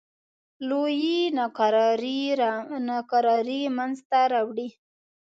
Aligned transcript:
لویې 0.69 1.19
ناکرارۍ 2.87 3.61
منځته 3.77 4.19
راوړې. 4.33 4.69